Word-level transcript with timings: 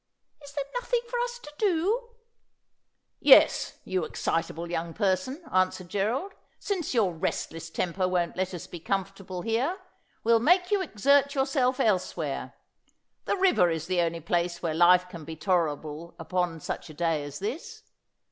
'Is 0.43 0.51
there 0.53 0.65
nothing 0.81 1.01
for 1.07 1.19
us 1.19 1.37
to 1.37 1.53
do?' 1.59 2.09
'Yes, 3.19 3.77
you 3.83 4.03
excitable 4.03 4.67
young 4.67 4.95
person,' 4.95 5.43
answered 5.53 5.89
Gerald;' 5.89 6.33
since 6.69 6.95
your 6.95 7.13
restless 7.13 7.69
temper 7.69 8.07
won't 8.07 8.35
let 8.35 8.55
us 8.55 8.65
be 8.65 8.79
comfortable 8.79 9.43
here, 9.43 9.77
we'll 10.23 10.39
make 10.39 10.71
you 10.71 10.81
exert 10.81 11.35
yourself 11.35 11.79
elsewhere. 11.79 12.55
The 13.25 13.37
river 13.37 13.69
is 13.69 13.85
the 13.85 14.01
only 14.01 14.21
place 14.21 14.63
where 14.63 14.73
life 14.73 15.07
can 15.07 15.23
be 15.23 15.35
tolerable 15.35 16.15
upon 16.17 16.59
such 16.61 16.89
a 16.89 16.95
day 16.95 17.23
as 17.23 17.37
this. 17.37 17.83